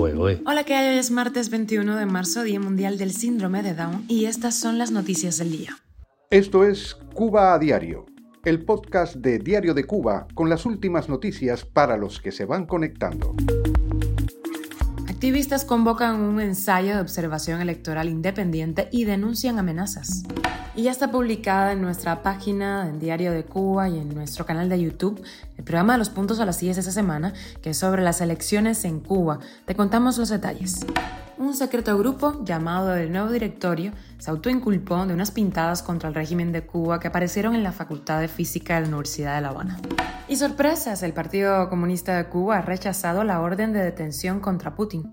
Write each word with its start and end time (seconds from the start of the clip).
Pues. 0.00 0.40
Hola, 0.46 0.64
¿qué 0.64 0.72
hay? 0.72 0.94
Hoy 0.94 0.98
es 0.98 1.10
martes 1.10 1.50
21 1.50 1.94
de 1.94 2.06
marzo, 2.06 2.42
Día 2.42 2.58
Mundial 2.58 2.96
del 2.96 3.12
Síndrome 3.12 3.62
de 3.62 3.74
Down, 3.74 4.06
y 4.08 4.24
estas 4.24 4.54
son 4.54 4.78
las 4.78 4.90
noticias 4.90 5.36
del 5.36 5.52
día. 5.52 5.76
Esto 6.30 6.64
es 6.64 6.94
Cuba 7.12 7.52
a 7.52 7.58
Diario, 7.58 8.06
el 8.46 8.64
podcast 8.64 9.16
de 9.16 9.38
Diario 9.38 9.74
de 9.74 9.84
Cuba 9.84 10.26
con 10.32 10.48
las 10.48 10.64
últimas 10.64 11.10
noticias 11.10 11.66
para 11.66 11.98
los 11.98 12.18
que 12.18 12.32
se 12.32 12.46
van 12.46 12.64
conectando. 12.64 13.34
Activistas 15.06 15.66
convocan 15.66 16.22
un 16.22 16.40
ensayo 16.40 16.94
de 16.94 17.00
observación 17.02 17.60
electoral 17.60 18.08
independiente 18.08 18.88
y 18.90 19.04
denuncian 19.04 19.58
amenazas. 19.58 20.22
Y 20.76 20.84
ya 20.84 20.92
está 20.92 21.10
publicada 21.10 21.72
en 21.72 21.82
nuestra 21.82 22.22
página 22.22 22.88
en 22.88 23.00
Diario 23.00 23.32
de 23.32 23.44
Cuba 23.44 23.88
y 23.88 23.98
en 23.98 24.14
nuestro 24.14 24.46
canal 24.46 24.68
de 24.68 24.80
YouTube 24.80 25.20
el 25.58 25.64
programa 25.64 25.94
de 25.94 25.98
los 25.98 26.10
puntos 26.10 26.38
a 26.38 26.46
las 26.46 26.60
10 26.60 26.76
de 26.76 26.80
esta 26.80 26.92
semana, 26.92 27.34
que 27.60 27.70
es 27.70 27.76
sobre 27.76 28.02
las 28.02 28.20
elecciones 28.20 28.84
en 28.84 29.00
Cuba. 29.00 29.40
Te 29.66 29.74
contamos 29.74 30.16
los 30.16 30.28
detalles. 30.28 30.86
Un 31.38 31.54
secreto 31.54 31.96
grupo 31.98 32.44
llamado 32.44 32.94
el 32.94 33.10
Nuevo 33.10 33.32
Directorio 33.32 33.92
se 34.18 34.30
autoinculpó 34.30 35.06
de 35.06 35.14
unas 35.14 35.32
pintadas 35.32 35.82
contra 35.82 36.08
el 36.08 36.14
régimen 36.14 36.52
de 36.52 36.62
Cuba 36.66 37.00
que 37.00 37.08
aparecieron 37.08 37.54
en 37.54 37.64
la 37.64 37.72
Facultad 37.72 38.20
de 38.20 38.28
Física 38.28 38.74
de 38.74 38.82
la 38.82 38.88
Universidad 38.88 39.36
de 39.36 39.40
La 39.40 39.48
Habana. 39.48 39.78
Y 40.28 40.36
sorpresas, 40.36 41.02
el 41.02 41.12
Partido 41.12 41.68
Comunista 41.68 42.16
de 42.16 42.26
Cuba 42.26 42.58
ha 42.58 42.62
rechazado 42.62 43.24
la 43.24 43.40
orden 43.40 43.72
de 43.72 43.82
detención 43.82 44.38
contra 44.38 44.76
Putin. 44.76 45.12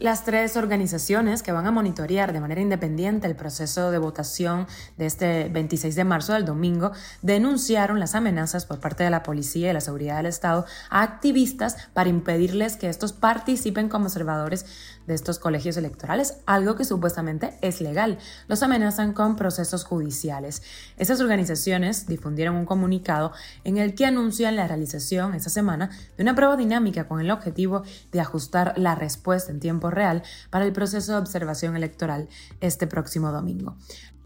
Las 0.00 0.24
tres 0.24 0.56
organizaciones 0.56 1.42
que 1.42 1.50
van 1.50 1.66
a 1.66 1.72
monitorear 1.72 2.32
de 2.32 2.38
manera 2.38 2.60
independiente 2.60 3.26
el 3.26 3.34
proceso 3.34 3.90
de 3.90 3.98
votación 3.98 4.68
de 4.96 5.06
este 5.06 5.48
26 5.48 5.96
de 5.96 6.04
marzo 6.04 6.34
del 6.34 6.44
domingo 6.44 6.92
denunciaron 7.20 7.98
las 7.98 8.14
amenazas 8.14 8.64
por 8.64 8.78
parte 8.78 9.02
de 9.02 9.10
la 9.10 9.24
policía 9.24 9.70
y 9.70 9.72
la 9.72 9.80
seguridad 9.80 10.18
del 10.18 10.26
Estado 10.26 10.66
a 10.88 11.02
activistas 11.02 11.76
para 11.94 12.10
impedirles 12.10 12.76
que 12.76 12.88
estos 12.88 13.12
participen 13.12 13.88
como 13.88 14.04
observadores 14.04 14.66
de 15.08 15.14
estos 15.14 15.40
colegios 15.40 15.76
electorales, 15.76 16.36
algo 16.46 16.76
que 16.76 16.84
supuestamente 16.84 17.58
es 17.62 17.80
legal. 17.80 18.18
Los 18.46 18.62
amenazan 18.62 19.14
con 19.14 19.34
procesos 19.34 19.82
judiciales. 19.82 20.62
Estas 20.96 21.20
organizaciones 21.20 22.06
difundieron 22.06 22.54
un 22.54 22.66
comunicado 22.66 23.32
en 23.64 23.78
el 23.78 23.94
que 23.94 24.06
anuncian 24.06 24.54
la 24.54 24.68
realización 24.68 25.34
esta 25.34 25.50
semana 25.50 25.90
de 26.16 26.22
una 26.22 26.36
prueba 26.36 26.56
dinámica 26.56 27.08
con 27.08 27.20
el 27.20 27.30
objetivo 27.30 27.82
de 28.12 28.20
ajustar 28.20 28.74
la 28.76 28.94
respuesta 28.94 29.50
en 29.50 29.60
tiempo 29.60 29.87
real 29.90 30.22
para 30.50 30.64
el 30.64 30.72
proceso 30.72 31.12
de 31.12 31.18
observación 31.18 31.76
electoral 31.76 32.28
este 32.60 32.86
próximo 32.86 33.32
domingo. 33.32 33.76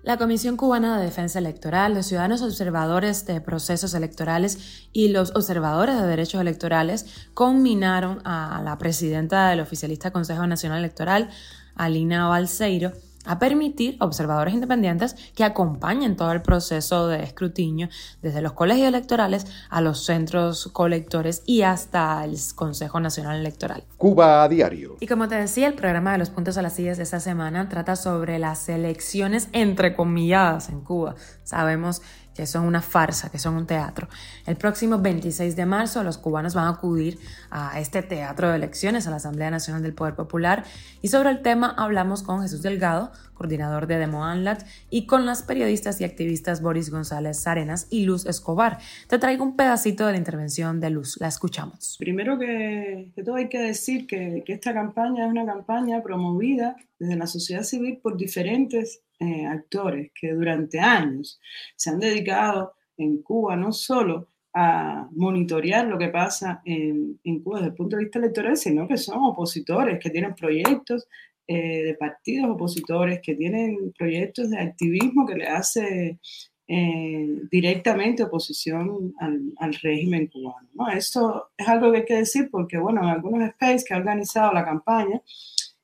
La 0.03 0.17
Comisión 0.17 0.57
Cubana 0.57 0.99
de 0.99 1.05
Defensa 1.05 1.39
Electoral, 1.39 1.95
los 1.95 2.07
ciudadanos 2.07 2.43
observadores 2.43 3.25
de 3.25 3.41
procesos 3.41 3.95
electorales 3.95 4.89
y 4.93 5.09
los 5.09 5.31
observadores 5.37 5.95
de 5.95 6.09
derechos 6.09 6.41
electorales 6.41 7.29
conminaron 7.35 8.21
a 8.25 8.61
la 8.65 8.79
presidenta 8.79 9.49
del 9.49 9.61
oficialista 9.61 10.11
Consejo 10.11 10.45
Nacional 10.49 10.81
Electoral, 10.81 11.31
Alina 11.77 12.27
Balseiro, 12.27 12.91
a 13.25 13.39
permitir 13.39 13.97
observadores 14.01 14.55
independientes 14.55 15.15
que 15.34 15.45
acompañen 15.45 16.17
todo 16.17 16.33
el 16.33 16.42
proceso 16.42 17.09
de 17.09 17.23
escrutinio 17.23 17.89
desde 18.20 18.42
los 18.42 18.53
colegios 18.53 18.89
electorales 18.89 19.47
a 19.70 19.81
los 19.81 20.05
centros 20.05 20.69
colectores 20.73 21.42
y 21.47 21.62
hasta 21.62 22.25
el 22.25 22.37
Consejo 22.55 23.01
Nacional 23.01 23.39
Electoral. 23.39 23.84
Cuba 23.97 24.42
a 24.42 24.48
diario. 24.48 24.97
Y 25.01 25.06
como 25.06 25.29
te 25.29 25.37
decía, 25.37 25.69
el 25.69 25.75
programa 25.75 26.12
de 26.12 26.19
los 26.19 26.31
puntos 26.31 26.56
a 26.56 26.62
las 26.62 26.75
sillas 26.75 26.97
de 26.97 27.05
esta 27.05 27.20
semana 27.20 27.69
trata 27.69 27.97
sobre 27.97 28.39
las 28.39 28.69
elecciones 28.69 29.48
entrecomilladas 29.53 30.69
en 30.69 30.81
Cuba. 30.81 31.14
Sabemos 31.45 32.03
que 32.35 32.47
son 32.47 32.65
una 32.65 32.83
farsa, 32.83 33.31
que 33.31 33.39
son 33.39 33.55
un 33.55 33.67
teatro. 33.67 34.09
El 34.47 34.57
próximo 34.57 34.99
26 34.99 35.57
de 35.57 35.67
marzo 35.67 36.03
los 36.03 36.19
cubanos 36.19 36.55
van 36.55 36.67
a 36.67 36.71
acudir 36.71 37.19
a 37.51 37.79
este 37.81 38.03
teatro 38.03 38.51
de 38.51 38.57
elecciones, 38.57 39.07
a 39.07 39.11
la 39.11 39.17
Asamblea 39.17 39.51
Nacional 39.51 39.83
del 39.83 39.95
Poder 39.95 40.15
Popular, 40.15 40.65
y 41.01 41.09
sobre 41.09 41.31
el 41.31 41.42
tema 41.42 41.75
hablamos 41.77 42.23
con 42.23 42.42
Jesús 42.42 42.63
Delgado, 42.63 43.13
coordinador 43.35 43.87
de 43.87 43.98
Demo 43.98 44.25
Anlat, 44.25 44.65
y 44.89 45.07
con 45.07 45.27
las 45.27 45.42
periodistas 45.42 46.01
y 46.01 46.05
activistas 46.05 46.63
Boris 46.63 46.91
González 46.91 47.47
Arenas 47.47 47.89
y 47.91 48.05
Luz 48.05 48.27
Escobar. 48.27 48.79
Te 49.09 49.19
traigo 49.19 49.45
un 49.45 49.57
pedacito 49.57 50.07
de 50.07 50.13
la 50.13 50.19
intervención 50.19 50.81
de 50.81 50.91
Luz, 50.91 51.19
la 51.21 51.29
escuchamos. 51.29 51.97
Primero 51.98 52.39
que, 52.39 53.13
todo 53.25 53.37
hay 53.37 53.48
que 53.48 53.59
decir 53.59 54.07
que 54.07 54.45
esta 54.47 54.73
campaña 54.73 55.27
es 55.27 55.31
una 55.31 55.45
campaña 55.45 56.03
promovida 56.03 56.77
desde 56.98 57.17
la 57.17 57.27
sociedad 57.27 57.65
civil 57.65 57.98
por 58.01 58.17
diferentes 58.17 59.03
eh, 59.23 59.47
actores 59.47 60.11
que 60.19 60.33
durante 60.33 60.81
años 60.81 61.41
se 61.77 61.91
han 61.91 62.01
dedicado 62.01 62.75
en 62.97 63.23
Cuba 63.23 63.55
no 63.55 63.71
solo 63.73 64.27
a 64.53 65.09
monitorear 65.13 65.87
lo 65.87 65.97
que 65.97 66.09
pasa 66.09 66.61
en, 66.65 67.19
Cuba 67.45 67.59
desde 67.59 67.71
el 67.71 67.77
punto 67.77 67.97
de 67.97 68.03
vista 68.03 68.19
electoral, 68.19 68.57
sino 68.57 68.89
que 68.89 68.97
son 68.97 69.23
opositores, 69.23 70.01
que 70.01 70.11
tienen 70.11 70.35
proyectos 70.35 71.07
eh, 71.47 71.85
de 71.85 71.95
partidos 71.95 72.51
opositores, 72.51 73.21
que 73.23 73.37
tienen 73.37 73.93
proyectos 73.97 74.51
de 74.51 74.59
activismo 74.59 75.25
que 75.25 75.37
le 75.37 75.47
hace 75.47 76.19
eh, 76.67 77.29
directamente 77.49 78.25
oposición 78.25 79.15
al, 79.21 79.75
régimen 79.83 80.27
cubano. 80.27 80.69
¿no? 80.75 80.89
Esto 80.89 81.51
es 81.57 81.69
algo 81.69 81.93
que 81.93 81.99
hay 81.99 82.05
que 82.05 82.17
decir 82.17 82.49
porque, 82.51 82.77
bueno, 82.77 83.03
en 83.03 83.09
algunos 83.09 83.49
space 83.51 83.85
que 83.87 83.95
ha 83.95 83.99
organizado 83.99 84.53
la 84.53 84.65
campaña, 84.65 85.23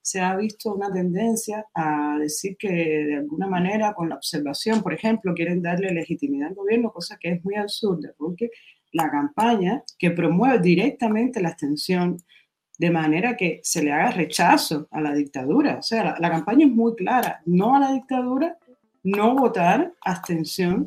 se 0.08 0.20
ha 0.22 0.34
visto 0.36 0.74
una 0.74 0.90
tendencia 0.90 1.66
a 1.74 2.16
decir 2.18 2.56
que 2.58 2.70
de 2.70 3.16
alguna 3.16 3.46
manera 3.46 3.92
con 3.92 4.08
la 4.08 4.14
observación, 4.14 4.82
por 4.82 4.94
ejemplo, 4.94 5.34
quieren 5.34 5.60
darle 5.60 5.92
legitimidad 5.92 6.48
al 6.48 6.54
gobierno, 6.54 6.90
cosa 6.90 7.18
que 7.20 7.32
es 7.32 7.44
muy 7.44 7.56
absurda, 7.56 8.14
porque 8.16 8.50
la 8.92 9.10
campaña 9.10 9.82
que 9.98 10.10
promueve 10.10 10.60
directamente 10.60 11.42
la 11.42 11.50
abstención 11.50 12.16
de 12.78 12.90
manera 12.90 13.36
que 13.36 13.60
se 13.62 13.82
le 13.82 13.92
haga 13.92 14.12
rechazo 14.12 14.88
a 14.90 15.02
la 15.02 15.12
dictadura, 15.12 15.76
o 15.78 15.82
sea, 15.82 16.02
la, 16.04 16.16
la 16.18 16.30
campaña 16.30 16.64
es 16.64 16.72
muy 16.72 16.94
clara, 16.94 17.42
no 17.44 17.74
a 17.74 17.80
la 17.80 17.92
dictadura, 17.92 18.56
no 19.02 19.36
votar, 19.36 19.92
abstención. 20.00 20.86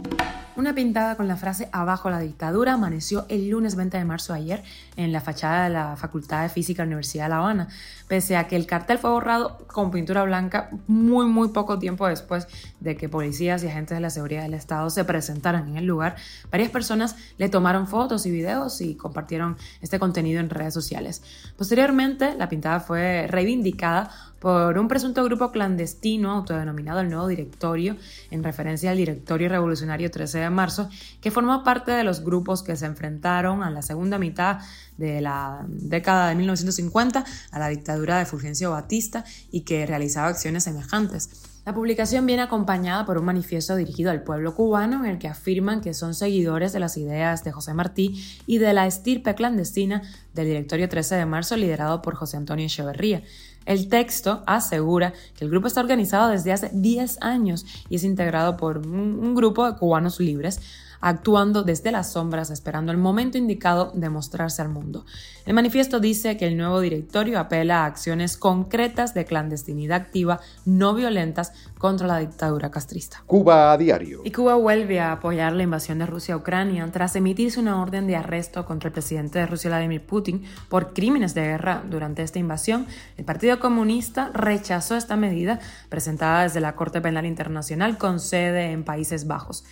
Una 0.58 0.76
pintada 0.76 1.16
con 1.16 1.30
la 1.30 1.38
frase 1.38 1.70
Abajo 1.72 2.10
la 2.10 2.20
dictadura 2.20 2.74
amaneció 2.74 3.26
el 3.30 3.50
lunes 3.50 3.76
20 3.76 3.98
de 3.98 4.04
marzo 4.04 4.34
ayer 4.34 4.62
en 4.98 5.14
la 5.14 5.22
fachada 5.22 5.64
de 5.64 5.70
la 5.70 5.96
Facultad 5.96 6.44
de 6.44 6.50
Física 6.50 6.84
de 6.84 6.88
la 6.88 6.90
Universidad 6.90 7.26
de 7.26 7.30
La 7.30 7.38
Habana, 7.38 7.68
pese 8.10 8.36
a 8.36 8.48
que 8.48 8.58
el 8.58 8.66
cartel 8.66 8.98
fue 8.98 9.12
borrado 9.12 9.60
con 9.68 9.92
pintura 9.92 10.24
blanca 10.24 10.70
muy 10.88 11.26
muy 11.26 11.50
poco 11.50 11.80
tiempo 11.80 12.06
después 12.06 12.48
de 12.82 12.98
que 12.98 13.08
policías 13.08 13.64
y 13.64 13.68
agentes 13.68 13.96
de 13.96 14.02
la 14.02 14.10
seguridad 14.10 14.42
del 14.42 14.54
Estado 14.54 14.90
se 14.90 15.06
presentaran 15.06 15.70
en 15.70 15.78
el 15.78 15.86
lugar. 15.86 16.18
Varias 16.52 16.70
personas 16.70 17.16
le 17.38 17.48
tomaron 17.48 17.88
fotos 17.88 18.26
y 18.26 18.32
videos 18.32 18.82
y 18.82 18.96
compartieron 18.96 19.56
este 19.80 20.00
contenido 20.00 20.42
en 20.42 20.50
redes 20.50 20.74
sociales. 20.74 21.24
Posteriormente, 21.58 22.36
la 22.36 22.50
pintada 22.50 22.82
fue 22.82 23.26
reivindicada 23.30 24.12
por 24.42 24.80
un 24.80 24.88
presunto 24.88 25.24
grupo 25.24 25.52
clandestino 25.52 26.32
autodenominado 26.32 27.00
el 27.00 27.10
Nuevo 27.10 27.28
Directorio, 27.28 27.96
en 28.32 28.44
referencia 28.44 28.90
al 28.90 28.98
Directorio 28.98 29.48
Revolucionario 29.48 30.10
13 30.10 30.40
de 30.40 30.50
marzo, 30.50 30.90
que 31.22 31.30
formó 31.30 31.64
parte 31.64 31.92
de 31.92 32.04
los 32.04 32.24
grupos 32.24 32.64
que 32.64 32.76
se 32.76 32.88
enfrentaron 32.88 33.62
a 33.62 33.70
la 33.70 33.84
segunda 33.84 34.18
mitad 34.18 34.58
de 35.02 35.20
la 35.20 35.66
década 35.68 36.30
de 36.30 36.36
1950 36.36 37.26
a 37.52 37.60
la 37.60 37.68
dictadura 37.68 38.20
de 38.20 38.26
Fulgencio 38.26 38.72
Batista 38.72 39.26
y 39.52 39.62
que 39.62 39.86
realizaba 39.86 40.28
acciones 40.28 40.64
semejantes. 40.64 41.30
La 41.66 41.76
publicación 41.76 42.26
viene 42.26 42.42
acompañada 42.42 43.06
por 43.06 43.20
un 43.20 43.26
manifiesto 43.26 43.76
dirigido 43.76 44.10
al 44.10 44.24
pueblo 44.24 44.56
cubano 44.56 45.04
en 45.06 45.12
el 45.12 45.20
que 45.20 45.28
afirman 45.28 45.82
que 45.82 45.94
son 45.94 46.16
seguidores 46.16 46.74
de 46.74 46.80
las 46.80 46.98
ideas 46.98 47.44
de 47.44 47.52
José 47.52 47.76
Martí 47.76 48.24
y 48.48 48.58
de 48.58 48.74
la 48.74 48.88
estirpe 48.88 49.36
clandestina 49.36 50.02
del 50.34 50.48
Directorio 50.48 50.90
13 50.90 51.16
de 51.16 51.26
marzo 51.28 51.56
liderado 51.58 52.02
por 52.02 52.16
José 52.16 52.38
Antonio 52.38 52.66
Echeverría. 52.66 53.22
El 53.66 53.90
texto 53.90 54.42
asegura 54.48 55.14
que 55.38 55.46
el 55.46 55.52
grupo 55.52 55.68
está 55.68 55.82
organizado 55.82 56.30
desde 56.30 56.52
hace 56.52 56.72
10 56.74 57.22
años 57.22 57.66
y 57.90 57.96
es 57.98 58.04
integrado 58.04 58.58
por 58.58 58.80
un, 58.80 59.36
grupo 59.36 59.72
de 59.72 59.78
cubanos 59.78 60.20
libres 60.20 60.62
actuando 61.02 61.64
desde 61.64 61.92
las 61.92 62.14
sombras, 62.14 62.50
esperando 62.50 62.92
el 62.92 62.98
momento 62.98 63.38
indicado 63.38 63.92
de 63.94 64.10
mostrarse 64.10 64.62
al 64.62 64.70
mundo. 64.70 65.06
El 65.46 65.54
manifiesto 65.54 66.00
dice 66.00 66.38
que 66.38 66.48
el 66.48 66.56
nuevo 66.56 66.80
directorio 66.80 67.40
apela 67.40 67.84
a 67.84 67.86
acciones 67.86 68.38
concretas 68.38 69.14
de 69.14 69.26
clandestinidad 69.26 69.98
activa, 69.98 70.40
no 70.66 70.94
violentas, 70.94 71.52
contra 71.78 72.06
la 72.06 72.20
dictadura 72.20 72.70
castrista. 72.70 73.24
Cuba 73.26 73.72
a 73.72 73.78
diario. 73.78 74.22
Y 74.24 74.32
Cuba 74.32 74.54
vuelve 74.54 75.00
a 75.00 75.14
apoyar 75.14 75.54
la 75.54 75.64
invasión 75.64 75.98
de 75.98 76.06
Rusia 76.06 76.36
a 76.36 76.38
Ucrania 76.38 76.88
tras 76.92 77.16
emitirse 77.16 77.60
una 77.60 77.82
orden 77.82 78.06
de 78.06 78.16
arresto 78.16 78.66
contra 78.66 78.90
el 78.90 78.94
presidente 78.94 79.40
de 79.40 79.48
Rusia, 79.48 79.72
Vladimir 79.72 80.06
Putin, 80.06 80.44
por 80.70 80.94
crímenes 80.94 81.34
de 81.34 81.42
guerra 81.42 81.84
durante 81.90 82.22
esta 82.22 82.38
invasión. 82.38 82.86
El 83.18 83.26
Partido 83.26 83.60
Comunista 83.60 84.30
rechazó 84.32 84.96
esta 84.96 85.16
medida 85.16 85.60
presentada 85.90 86.44
desde 86.44 86.60
la 86.60 86.76
Corte 86.76 87.02
Penal 87.02 87.26
Internacional 87.26 87.98
con 87.98 88.20
sede 88.20 88.72
en 88.72 88.84
Países 88.84 89.26
Bajos. 89.26 89.64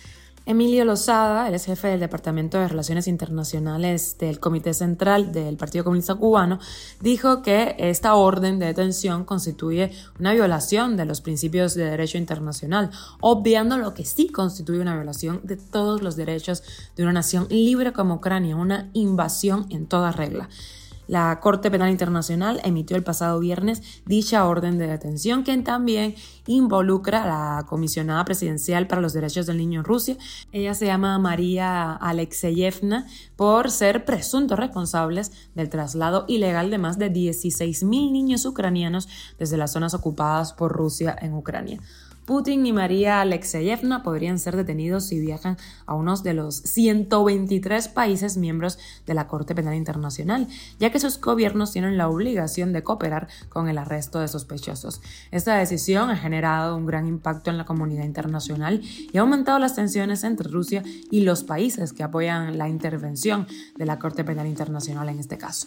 Emilio 0.46 0.84
Lozada, 0.84 1.46
él 1.48 1.54
es 1.54 1.66
jefe 1.66 1.88
del 1.88 2.00
Departamento 2.00 2.58
de 2.58 2.66
Relaciones 2.66 3.06
Internacionales 3.06 4.16
del 4.18 4.40
Comité 4.40 4.72
Central 4.74 5.32
del 5.32 5.56
Partido 5.56 5.84
Comunista 5.84 6.14
Cubano, 6.14 6.58
dijo 7.00 7.42
que 7.42 7.76
esta 7.78 8.14
orden 8.14 8.58
de 8.58 8.66
detención 8.66 9.24
constituye 9.24 9.92
una 10.18 10.32
violación 10.32 10.96
de 10.96 11.04
los 11.04 11.20
principios 11.20 11.74
de 11.74 11.84
derecho 11.84 12.18
internacional, 12.18 12.90
obviando 13.20 13.76
lo 13.76 13.92
que 13.94 14.04
sí 14.04 14.28
constituye 14.28 14.80
una 14.80 14.96
violación 14.96 15.40
de 15.44 15.56
todos 15.56 16.02
los 16.02 16.16
derechos 16.16 16.62
de 16.96 17.02
una 17.02 17.12
nación 17.12 17.46
libre 17.50 17.92
como 17.92 18.14
Ucrania, 18.14 18.56
una 18.56 18.90
invasión 18.94 19.66
en 19.70 19.86
toda 19.86 20.10
regla. 20.10 20.48
La 21.10 21.40
Corte 21.40 21.72
Penal 21.72 21.90
Internacional 21.90 22.60
emitió 22.62 22.96
el 22.96 23.02
pasado 23.02 23.40
viernes 23.40 23.82
dicha 24.06 24.46
orden 24.46 24.78
de 24.78 24.86
detención 24.86 25.42
que 25.42 25.58
también 25.58 26.14
involucra 26.46 27.24
a 27.24 27.26
la 27.26 27.66
comisionada 27.66 28.24
presidencial 28.24 28.86
para 28.86 29.02
los 29.02 29.12
derechos 29.12 29.44
del 29.46 29.56
niño 29.56 29.80
en 29.80 29.84
Rusia. 29.86 30.16
Ella 30.52 30.72
se 30.72 30.86
llama 30.86 31.18
María 31.18 31.94
Alexeyevna 31.94 33.08
por 33.34 33.72
ser 33.72 34.04
presuntos 34.04 34.56
responsables 34.56 35.32
del 35.56 35.68
traslado 35.68 36.26
ilegal 36.28 36.70
de 36.70 36.78
más 36.78 36.96
de 36.96 37.12
16.000 37.12 38.12
niños 38.12 38.46
ucranianos 38.46 39.08
desde 39.36 39.56
las 39.56 39.72
zonas 39.72 39.94
ocupadas 39.94 40.52
por 40.52 40.70
Rusia 40.70 41.16
en 41.20 41.34
Ucrania. 41.34 41.80
Putin 42.30 42.64
y 42.64 42.72
María 42.72 43.20
Alexeyevna 43.22 44.04
podrían 44.04 44.38
ser 44.38 44.54
detenidos 44.54 45.04
si 45.06 45.18
viajan 45.18 45.56
a 45.84 45.94
uno 45.94 46.16
de 46.16 46.32
los 46.32 46.58
123 46.58 47.88
países 47.88 48.36
miembros 48.36 48.78
de 49.04 49.14
la 49.14 49.26
Corte 49.26 49.56
Penal 49.56 49.74
Internacional, 49.74 50.46
ya 50.78 50.90
que 50.90 51.00
sus 51.00 51.20
gobiernos 51.20 51.72
tienen 51.72 51.98
la 51.98 52.08
obligación 52.08 52.72
de 52.72 52.84
cooperar 52.84 53.26
con 53.48 53.68
el 53.68 53.78
arresto 53.78 54.20
de 54.20 54.28
sospechosos. 54.28 55.02
Esta 55.32 55.56
decisión 55.56 56.08
ha 56.08 56.16
generado 56.16 56.76
un 56.76 56.86
gran 56.86 57.08
impacto 57.08 57.50
en 57.50 57.58
la 57.58 57.64
comunidad 57.64 58.04
internacional 58.04 58.80
y 58.80 59.18
ha 59.18 59.22
aumentado 59.22 59.58
las 59.58 59.74
tensiones 59.74 60.22
entre 60.22 60.48
Rusia 60.48 60.84
y 61.10 61.22
los 61.22 61.42
países 61.42 61.92
que 61.92 62.04
apoyan 62.04 62.56
la 62.58 62.68
intervención 62.68 63.48
de 63.76 63.86
la 63.86 63.98
Corte 63.98 64.22
Penal 64.22 64.46
Internacional 64.46 65.08
en 65.08 65.18
este 65.18 65.36
caso. 65.36 65.66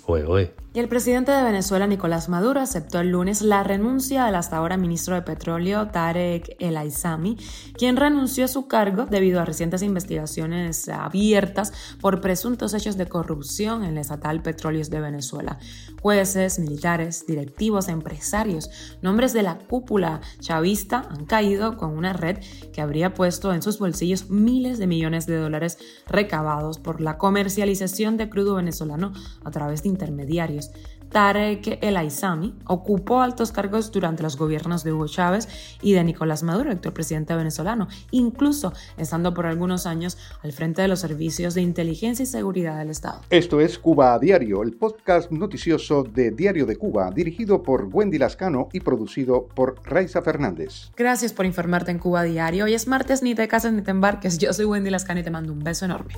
Y 0.74 0.80
el 0.80 0.88
presidente 0.88 1.34
de 1.34 1.44
Venezuela, 1.44 1.88
Nicolás 1.88 2.30
Maduro, 2.30 2.62
aceptó 2.62 3.02
el 3.02 3.10
lunes 3.10 3.42
la 3.42 3.64
renuncia 3.64 4.24
del 4.24 4.36
hasta 4.36 4.56
ahora 4.56 4.78
ministro 4.78 5.16
de 5.16 5.24
Petróleo, 5.24 5.90
Tarek 5.90 6.53
el 6.60 6.78
Aizami, 6.78 7.38
quien 7.78 7.98
renunció 7.98 8.46
a 8.46 8.48
su 8.48 8.68
cargo 8.68 9.06
debido 9.06 9.40
a 9.40 9.46
recientes 9.46 9.82
investigaciones 9.82 10.88
abiertas 10.90 11.74
por 12.00 12.22
presuntos 12.22 12.74
hechos 12.74 12.98
de 12.98 13.08
corrupción 13.08 13.84
en 13.84 13.96
la 13.96 14.02
estatal 14.02 14.42
Petróleos 14.42 14.90
de 14.90 15.02
Venezuela. 15.02 15.60
Jueces, 16.02 16.60
militares, 16.60 17.26
directivos, 17.26 17.88
empresarios, 17.88 18.70
nombres 19.02 19.34
de 19.34 19.44
la 19.44 19.58
cúpula 19.58 20.22
chavista 20.40 21.08
han 21.10 21.26
caído 21.26 21.78
con 21.78 21.98
una 21.98 22.14
red 22.14 22.40
que 22.74 22.82
habría 22.82 23.14
puesto 23.14 23.54
en 23.54 23.62
sus 23.62 23.80
bolsillos 23.80 24.30
miles 24.30 24.78
de 24.80 24.88
millones 24.88 25.26
de 25.26 25.38
dólares 25.38 25.78
recabados 26.08 26.80
por 26.80 27.02
la 27.02 27.18
comercialización 27.18 28.18
de 28.18 28.30
crudo 28.30 28.56
venezolano 28.56 29.14
a 29.44 29.52
través 29.52 29.84
de 29.84 29.90
intermediarios. 29.90 30.72
Tarek 31.14 31.78
El 31.82 31.96
Aizami 31.96 32.56
ocupó 32.66 33.22
altos 33.22 33.52
cargos 33.52 33.92
durante 33.92 34.24
los 34.24 34.36
gobiernos 34.36 34.84
de 34.84 34.92
Hugo 34.92 35.08
Chávez 35.08 35.48
y 35.82 35.94
de 35.94 36.04
Nicolás 36.04 36.42
Maduro, 36.42 36.72
el 36.72 36.78
actual 36.78 36.94
presidente 36.94 37.36
venezolano, 37.36 37.88
incluso 38.10 38.74
estando 38.98 39.34
por 39.34 39.46
algunos 39.46 39.86
años 39.86 40.18
al 40.42 40.52
frente 40.52 40.82
de 40.82 40.88
los 40.88 41.00
servicios 41.00 41.54
de 41.54 41.62
inteligencia 41.62 42.24
y 42.24 42.26
seguridad 42.26 42.80
del 42.80 42.90
Estado. 42.90 43.22
Esto 43.30 43.62
es 43.62 43.78
Cuba 43.78 44.16
a 44.16 44.20
Diario, 44.20 44.64
el 44.64 44.74
podcast 44.74 45.32
noticioso 45.32 46.04
de 46.04 46.32
Diario 46.32 46.66
de 46.66 46.78
Cuba, 46.78 47.12
dirigido 47.12 47.62
por 47.62 47.90
Wendy 47.92 48.18
Lascano 48.18 48.70
y 48.74 48.80
producido 48.80 49.46
por 49.54 49.76
Raiza 49.84 50.24
Fernández. 50.24 50.92
Gracias 50.98 51.32
por 51.32 51.46
informarte 51.46 51.92
en 51.92 52.00
Cuba 52.00 52.22
a 52.22 52.24
Diario. 52.24 52.66
Hoy 52.66 52.74
es 52.74 52.88
martes, 52.88 53.22
ni 53.22 53.36
te 53.36 53.48
casas 53.48 53.72
ni 53.72 53.84
te 53.84 53.92
embarques. 53.92 54.40
Yo 54.40 54.52
soy 54.52 54.66
Wendy 54.66 54.90
Lascano 54.90 55.20
y 55.20 55.24
te 55.24 55.30
mando 55.30 55.54
un 55.54 55.64
beso 55.64 55.86
enorme. 55.86 56.16